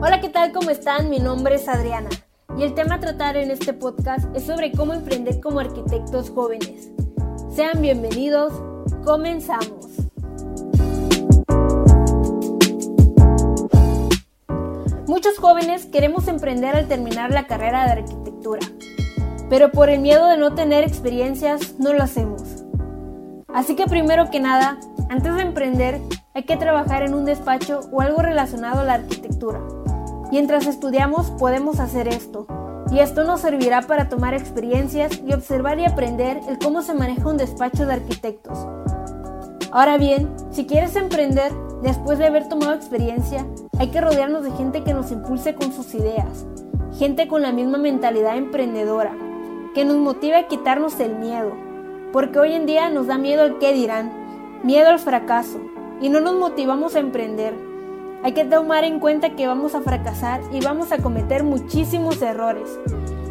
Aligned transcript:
Hola, 0.00 0.20
¿qué 0.20 0.28
tal? 0.28 0.52
¿Cómo 0.52 0.70
están? 0.70 1.10
Mi 1.10 1.18
nombre 1.18 1.56
es 1.56 1.68
Adriana 1.68 2.08
y 2.56 2.62
el 2.62 2.74
tema 2.74 2.96
a 2.96 3.00
tratar 3.00 3.36
en 3.36 3.50
este 3.50 3.72
podcast 3.72 4.24
es 4.36 4.44
sobre 4.44 4.70
cómo 4.70 4.94
emprender 4.94 5.40
como 5.40 5.58
arquitectos 5.58 6.30
jóvenes. 6.30 6.90
Sean 7.52 7.82
bienvenidos, 7.82 8.52
comenzamos. 9.04 9.86
Muchos 15.08 15.36
jóvenes 15.38 15.86
queremos 15.86 16.28
emprender 16.28 16.76
al 16.76 16.86
terminar 16.86 17.32
la 17.32 17.48
carrera 17.48 17.86
de 17.86 17.92
arquitectura, 18.02 18.60
pero 19.50 19.72
por 19.72 19.90
el 19.90 20.00
miedo 20.00 20.28
de 20.28 20.36
no 20.36 20.54
tener 20.54 20.84
experiencias 20.84 21.80
no 21.80 21.92
lo 21.92 22.04
hacemos. 22.04 22.41
Así 23.54 23.76
que 23.76 23.86
primero 23.86 24.30
que 24.30 24.40
nada, 24.40 24.78
antes 25.08 25.34
de 25.34 25.42
emprender, 25.42 26.00
hay 26.34 26.44
que 26.44 26.56
trabajar 26.56 27.02
en 27.02 27.14
un 27.14 27.24
despacho 27.24 27.80
o 27.92 28.00
algo 28.00 28.22
relacionado 28.22 28.80
a 28.80 28.84
la 28.84 28.94
arquitectura. 28.94 29.60
Mientras 30.30 30.66
estudiamos 30.66 31.30
podemos 31.32 31.78
hacer 31.78 32.08
esto, 32.08 32.46
y 32.90 33.00
esto 33.00 33.24
nos 33.24 33.40
servirá 33.40 33.82
para 33.82 34.08
tomar 34.08 34.34
experiencias 34.34 35.20
y 35.26 35.32
observar 35.32 35.78
y 35.78 35.86
aprender 35.86 36.40
el 36.48 36.58
cómo 36.58 36.82
se 36.82 36.94
maneja 36.94 37.28
un 37.28 37.38
despacho 37.38 37.86
de 37.86 37.94
arquitectos. 37.94 38.58
Ahora 39.70 39.96
bien, 39.96 40.30
si 40.50 40.66
quieres 40.66 40.96
emprender, 40.96 41.52
después 41.82 42.18
de 42.18 42.26
haber 42.26 42.48
tomado 42.48 42.74
experiencia, 42.74 43.46
hay 43.78 43.88
que 43.88 44.02
rodearnos 44.02 44.44
de 44.44 44.52
gente 44.52 44.84
que 44.84 44.92
nos 44.92 45.10
impulse 45.10 45.54
con 45.54 45.72
sus 45.72 45.94
ideas, 45.94 46.46
gente 46.98 47.28
con 47.28 47.40
la 47.40 47.52
misma 47.52 47.78
mentalidad 47.78 48.36
emprendedora, 48.36 49.12
que 49.74 49.86
nos 49.86 49.96
motive 49.96 50.36
a 50.36 50.48
quitarnos 50.48 51.00
el 51.00 51.16
miedo, 51.16 51.71
porque 52.12 52.38
hoy 52.38 52.52
en 52.52 52.66
día 52.66 52.90
nos 52.90 53.06
da 53.06 53.18
miedo 53.18 53.44
el 53.44 53.58
qué 53.58 53.72
dirán, 53.72 54.12
miedo 54.62 54.90
al 54.90 54.98
fracaso, 54.98 55.60
y 56.00 56.08
no 56.08 56.20
nos 56.20 56.34
motivamos 56.34 56.94
a 56.94 57.00
emprender. 57.00 57.54
Hay 58.22 58.32
que 58.32 58.44
tomar 58.44 58.84
en 58.84 59.00
cuenta 59.00 59.34
que 59.34 59.46
vamos 59.46 59.74
a 59.74 59.80
fracasar 59.80 60.40
y 60.52 60.60
vamos 60.60 60.92
a 60.92 60.98
cometer 60.98 61.42
muchísimos 61.42 62.20
errores, 62.22 62.78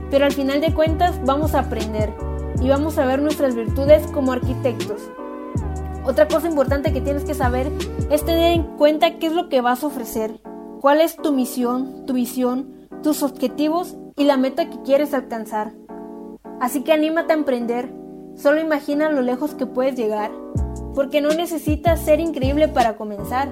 pero 0.10 0.26
al 0.26 0.34
final 0.34 0.60
de 0.62 0.74
cuentas 0.74 1.24
vamos 1.24 1.54
a 1.54 1.60
aprender 1.60 2.14
y 2.62 2.70
vamos 2.70 2.98
a 2.98 3.06
ver 3.06 3.22
nuestras 3.22 3.56
virtudes 3.56 4.06
como 4.08 4.32
arquitectos. 4.32 5.10
Otra 6.04 6.28
cosa 6.28 6.48
importante 6.48 6.92
que 6.92 7.02
tienes 7.02 7.24
que 7.24 7.36
saber 7.36 7.72
es 8.10 8.26
tener 8.26 8.54
en 8.54 8.64
cuenta 8.78 9.20
qué 9.20 9.28
es 9.28 9.34
lo 9.34 9.50
que 9.50 9.62
vas 9.62 9.84
a 9.84 9.88
ofrecer, 9.88 10.42
cuál 10.82 11.00
es 11.00 11.16
tu 11.16 11.32
misión, 11.32 12.06
tu 12.06 12.14
visión, 12.14 12.88
tus 13.04 13.24
objetivos 13.24 13.96
y 14.18 14.24
la 14.24 14.38
meta 14.38 14.70
que 14.70 14.82
quieres 14.82 15.14
alcanzar. 15.14 15.74
Así 16.60 16.84
que 16.84 16.92
anímate 16.92 17.34
a 17.34 17.38
emprender, 17.38 17.94
solo 18.36 18.60
imagina 18.60 19.10
lo 19.10 19.22
lejos 19.22 19.54
que 19.54 19.66
puedes 19.66 19.96
llegar, 19.96 20.32
porque 20.96 21.22
no 21.22 21.30
necesitas 21.30 22.00
ser 22.02 22.20
increíble 22.20 22.68
para 22.68 22.96
comenzar, 22.96 23.50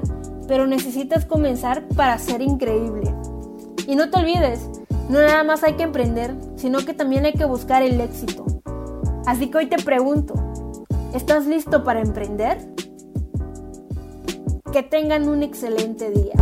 pero 0.48 0.68
necesitas 0.68 1.26
comenzar 1.26 1.88
para 1.90 2.18
ser 2.18 2.42
increíble. 2.42 3.14
Y 3.88 3.96
no 3.96 4.10
te 4.10 4.20
olvides, 4.20 4.68
no 5.10 5.20
nada 5.20 5.44
más 5.44 5.64
hay 5.64 5.74
que 5.74 5.84
emprender, 5.84 6.36
sino 6.56 6.80
que 6.80 6.94
también 6.94 7.26
hay 7.26 7.34
que 7.34 7.46
buscar 7.46 7.84
el 7.84 8.00
éxito. 8.02 8.46
Así 9.26 9.48
que 9.48 9.58
hoy 9.60 9.66
te 9.68 9.78
pregunto, 9.78 10.34
¿Estás 11.14 11.48
listo 11.48 11.84
para 11.84 12.02
emprender? 12.02 12.60
Que 14.72 14.84
tengan 14.84 15.28
un 15.28 15.42
excelente 15.42 16.12
día. 16.12 16.34